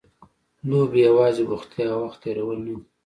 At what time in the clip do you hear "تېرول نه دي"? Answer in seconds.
2.23-2.85